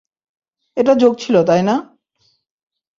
[0.77, 1.75] এটা জোক ছিলো তাই না?